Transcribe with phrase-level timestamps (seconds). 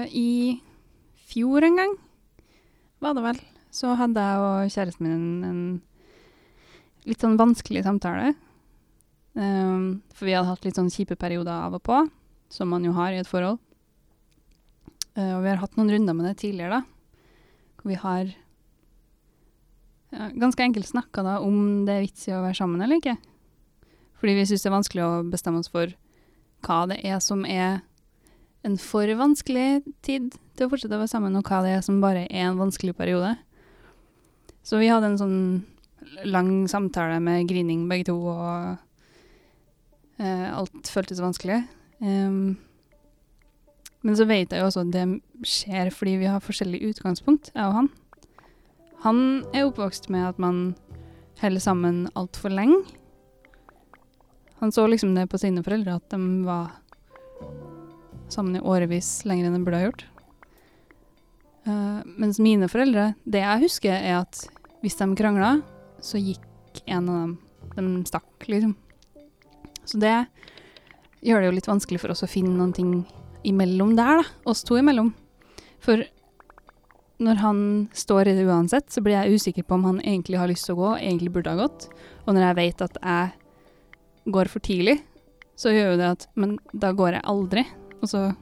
[0.00, 0.60] Eh, I
[1.30, 1.96] fjor en gang,
[3.00, 3.40] var det vel,
[3.72, 5.60] så hadde jeg og kjæresten min en
[7.08, 8.34] litt sånn vanskelig samtale.
[9.32, 12.00] Um, for vi hadde hatt litt sånn kjipe perioder av og på,
[12.52, 13.60] som man jo har i et forhold.
[15.16, 17.40] Uh, og vi har hatt noen runder med det tidligere, da.
[17.80, 18.32] Hvor vi har
[20.10, 23.16] ja, ganske enkelt snakka da om det er vits i å være sammen eller ikke.
[24.20, 25.94] Fordi vi syns det er vanskelig å bestemme oss for
[26.66, 27.80] hva det er som er
[28.66, 32.00] en for vanskelig tid til å fortsette å være sammen, og hva det er som
[32.02, 33.34] bare er en vanskelig periode.
[34.66, 35.40] Så vi hadde en sånn
[36.28, 38.76] lang samtale med grining begge to, og
[40.20, 41.62] eh, alt føltes vanskelig.
[42.00, 42.58] Um,
[44.00, 45.06] men så vet jeg jo også at det
[45.48, 47.90] skjer fordi vi har forskjellig utgangspunkt, jeg og han.
[49.04, 49.20] Han
[49.56, 50.74] er oppvokst med at man
[51.40, 52.82] holder sammen altfor lenge.
[54.60, 56.79] Han så liksom det på sine foreldre, at de var
[58.32, 60.06] sammen i årevis lenger enn de burde ha gjort.
[61.68, 64.44] Uh, mens mine foreldre, det jeg husker, er at
[64.80, 65.58] hvis de krangla,
[66.00, 67.38] så gikk en av dem
[67.76, 68.72] De stakk, liksom.
[69.86, 70.14] Så det
[71.22, 72.94] gjør det jo litt vanskelig for oss å finne noen ting
[73.46, 74.24] imellom der, da.
[74.50, 75.12] Oss to imellom.
[75.80, 76.02] For
[77.20, 77.60] når han
[77.92, 80.76] står i det uansett, så blir jeg usikker på om han egentlig har lyst til
[80.76, 81.86] å gå, egentlig burde ha gått.
[82.24, 84.96] Og når jeg vet at jeg går for tidlig,
[85.60, 87.64] så gjør jo det at Men da går jeg aldri.
[88.00, 88.32] Og så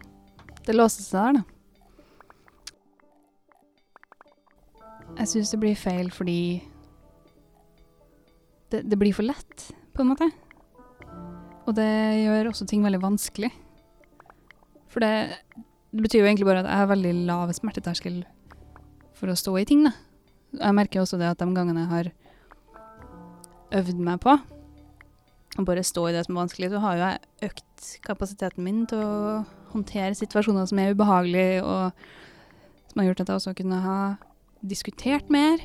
[0.66, 1.42] Det låste seg der, da.
[5.18, 6.40] Jeg syns det blir feil fordi
[8.68, 10.28] det, det, blir for lett, på en måte.
[11.64, 11.88] Og det
[12.20, 13.48] gjør også ting veldig vanskelig.
[14.92, 15.40] For det,
[15.96, 18.20] det betyr jo egentlig bare at jeg har veldig lav smerteterskel
[19.16, 19.96] for å stå i ting, da.
[20.52, 22.12] Jeg merker også det at de gangene jeg har
[23.80, 24.36] øvd meg på
[25.56, 28.84] å bare stå i det som er vanskelig, så har jo jeg økt kapasiteten min
[28.90, 29.40] til å
[29.72, 33.98] håndtere situasjoner som er ubehagelige, og som har gjort at jeg også kunne ha
[34.66, 35.62] diskutert mer.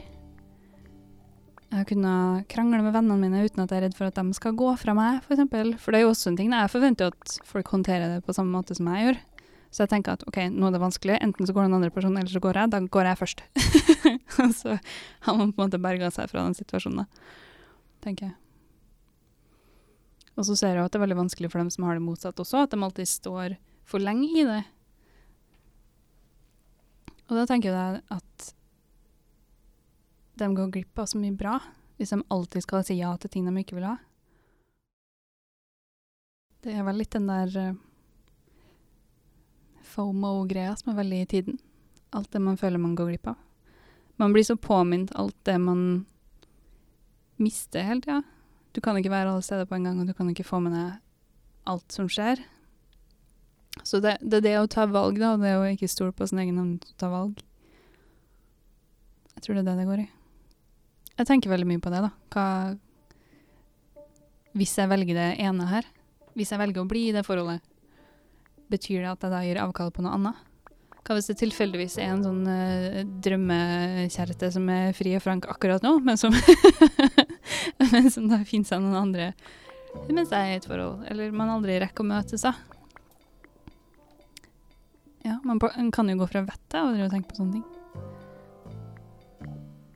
[1.74, 4.38] Jeg har kunnet krangle med vennene mine uten at jeg er redd for at de
[4.38, 5.26] skal gå fra meg, f.eks.
[5.26, 5.72] For, eksempel.
[5.82, 6.52] for det er jo også en ting.
[6.54, 9.22] Jeg forventer at folk håndterer det på samme måte som jeg gjør.
[9.74, 11.18] Så jeg tenker at OK, nå er det vanskelig.
[11.26, 12.74] Enten så går den andre personen, eller så går jeg.
[12.76, 13.42] Da går jeg først.
[14.62, 14.78] så
[15.26, 17.10] har man på en måte berga seg fra den situasjonen,
[18.06, 18.38] tenker jeg.
[20.34, 22.40] Og så ser jeg at det er veldig vanskelig for dem som har det motsatt
[22.42, 24.64] også, at de alltid står for lenge i det.
[27.30, 28.50] Og da tenker jeg at
[30.42, 31.60] de går glipp av så mye bra
[31.98, 33.98] hvis de alltid skal si ja til ting de ikke vil ha.
[36.64, 37.80] Det er vel litt den der uh,
[39.94, 41.60] FOMO-greia som er veldig i tiden.
[42.16, 43.38] Alt det man føler man går glipp av.
[44.22, 46.06] Man blir så påminnet alt det man
[47.42, 48.22] mister hele tida.
[48.74, 50.74] Du kan ikke være alle steder på en gang, og du kan ikke få med
[50.74, 51.00] deg
[51.70, 52.42] alt som skjer.
[53.82, 56.28] Så det, det er det å ta valg, da, og det å ikke stole på
[56.30, 57.42] sin egen evne til å ta valg.
[59.34, 60.08] Jeg tror det er det det går i.
[61.14, 62.12] Jeg tenker veldig mye på det, da.
[62.34, 62.48] Hva
[64.58, 65.86] Hvis jeg velger det ene her,
[66.38, 67.62] hvis jeg velger å bli i det forholdet,
[68.74, 70.50] betyr det at jeg da gir avkall på noe annet?
[71.04, 75.84] Hva hvis det tilfeldigvis er en sånn uh, drømmekjæreste som er fri og frank akkurat
[75.84, 76.34] nå, men som,
[78.16, 79.34] som da finner seg noen andre
[80.10, 82.54] mens jeg er i et forhold, eller man aldri rekker å møtes, da.
[85.24, 85.60] Ja, man,
[85.94, 87.68] kan jo gå fra vettet å tenke på sånne ting.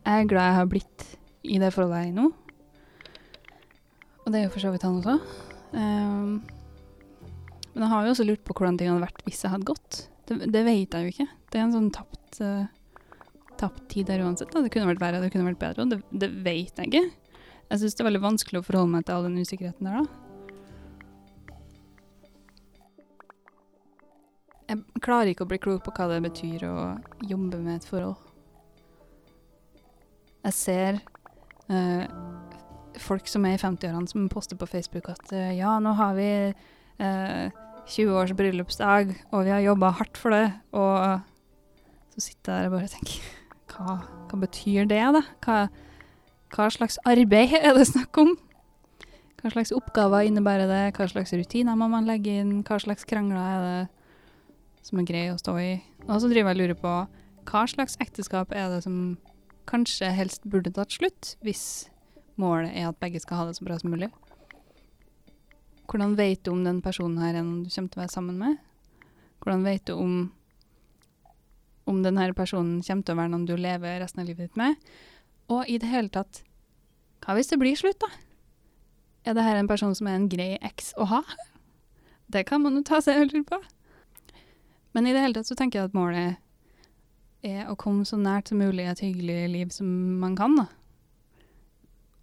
[0.08, 1.08] Jeg er glad jeg har blitt
[1.44, 2.30] i det forholdet jeg er i nå.
[4.24, 5.18] Og det er jo for så vidt han også.
[5.74, 6.38] Um,
[7.74, 10.00] men jeg har jo også lurt på hvordan ting hadde vært hvis jeg hadde gått.
[10.30, 11.28] Det, det vet jeg jo ikke.
[11.52, 14.54] Det er en sånn tapt, uh, tapt tid der uansett.
[14.54, 14.64] Da.
[14.64, 15.84] Det kunne vært verre, det kunne vært bedre.
[15.84, 17.04] Og det, det vet jeg ikke.
[17.68, 20.24] Jeg syns det er veldig vanskelig å forholde meg til all den usikkerheten der, da.
[24.68, 26.76] Jeg klarer ikke å bli klok på hva det betyr å
[27.24, 28.18] jobbe med et forhold.
[30.48, 31.00] Jeg ser
[31.72, 32.04] uh,
[33.00, 36.30] folk som er i 50-årene som poster på Facebook at uh, ja, nå har vi
[36.52, 37.48] uh,
[37.88, 40.52] 20 års bryllupsdag, og vi har jobba hardt for det.
[40.76, 41.20] Og
[42.16, 43.28] så sitter jeg der og bare tenker
[43.72, 45.24] hva, hva betyr det, da?
[45.44, 45.60] Hva,
[46.54, 48.36] hva slags arbeid er det snakk om?
[49.38, 50.84] Hva slags oppgaver innebærer det?
[50.98, 52.64] Hva slags rutiner må man legge inn?
[52.66, 55.72] Hva slags krangler er det som er greie å stå i?
[56.08, 56.94] Og så driver jeg og lurer på
[57.48, 59.18] hva slags ekteskap er det som
[59.68, 61.88] kanskje helst burde tatt slutt, hvis
[62.40, 64.10] målet er at begge skal ha det så bra som mulig.
[65.88, 68.40] Hvordan vet du om den personen her er noen du kommer til å være sammen
[68.42, 68.58] med?
[69.44, 70.16] Hvordan vet du om,
[71.88, 74.76] om denne personen kommer til å være noen du lever resten av livet ditt med?
[75.54, 76.42] Og i det hele tatt,
[77.24, 78.10] hva hvis det blir slutt, da?
[79.28, 81.22] Er det her en person som er en grei eks å ha?
[82.32, 83.60] Det kan man jo ta seg en lur på.
[84.96, 86.38] Men i det hele tatt så tenker jeg at målet
[87.48, 89.88] er å komme så nært som mulig et hyggelig liv som
[90.22, 90.68] man kan, da.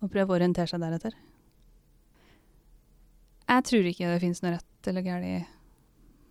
[0.04, 1.16] Og prøve å orientere seg deretter.
[3.44, 5.52] Jeg tror ikke det finnes noe rett eller galt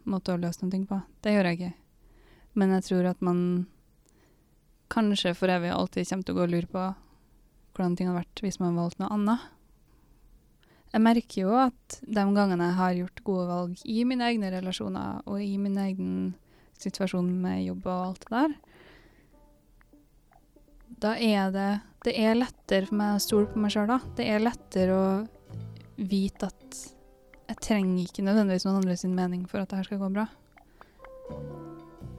[0.10, 1.00] måte å løse noe på.
[1.24, 1.74] Det gjør jeg ikke.
[2.60, 3.40] Men jeg tror at man
[4.94, 6.86] kanskje for evig alltid kommer til å gå og lure på
[7.74, 9.50] hvordan ting hadde vært hvis man valgte noe annet.
[10.94, 15.24] Jeg merker jo at de gangene jeg har gjort gode valg i mine egne relasjoner
[15.26, 16.12] og i min egen
[16.78, 18.54] situasjon med jobb og alt det der,
[21.04, 21.72] da er det
[22.04, 23.96] Det er lettere for meg å stole på meg sjøl da.
[24.18, 25.06] Det er lettere å
[25.96, 26.80] vite at
[27.48, 30.26] jeg trenger ikke nødvendigvis noen andre sin mening for at det her skal gå bra.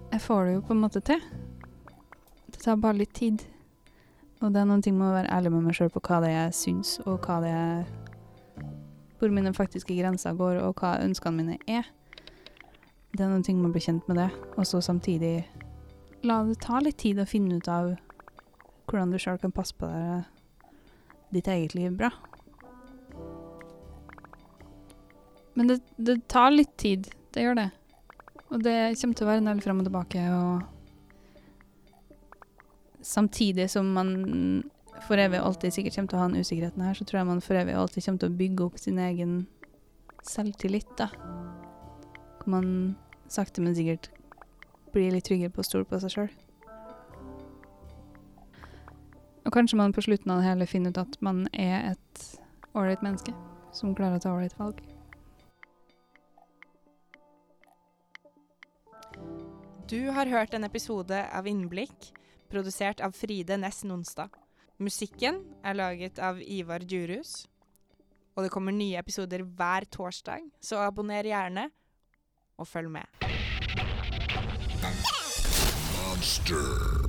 [0.09, 1.21] Jeg får det jo på en måte til.
[2.65, 3.43] Tar bare litt tid.
[4.41, 6.31] Og det er noen ting med å være ærlig med meg sjøl på hva det
[6.33, 7.85] er jeg syns, og hva det er
[9.21, 11.87] Hvor mine faktiske grenser går, og hva ønskene mine er.
[13.13, 15.47] Det er noen ting med å bli kjent med det, og så samtidig
[16.25, 17.95] la det ta litt tid å finne ut av
[18.89, 20.25] hvordan du sjøl kan passe på deg
[21.37, 22.11] ditt eget liv bra.
[25.55, 27.09] Men det, det tar litt tid.
[27.33, 27.71] Det gjør det.
[28.51, 30.25] Og det kommer til å være en del fram og tilbake.
[30.33, 30.74] og
[33.05, 34.15] Samtidig som man
[35.05, 37.29] for evig og alltid sikkert kommer til å ha den usikkerheten her, så tror jeg
[37.29, 39.35] man for evig og alltid kommer til å bygge opp sin egen
[40.25, 41.11] selvtillit, da.
[42.41, 42.71] Hvor man
[43.29, 44.09] sakte, men sikkert
[44.95, 46.33] blir litt tryggere på å stole på seg sjøl.
[49.45, 52.27] Og kanskje man på slutten av det hele finner ut at man er et
[52.73, 53.35] ålreit menneske
[53.77, 54.81] som klarer å ta ålreit valg.
[59.91, 62.15] Du har hørt en episode av Innblikk,
[62.51, 64.35] produsert av Fride Næss Nonstad.
[64.83, 67.47] Musikken er laget av Ivar Djurhus.
[68.35, 71.69] Og det kommer nye episoder hver torsdag, så abonner gjerne,
[72.59, 73.07] og følg med.
[75.95, 77.04] Monster.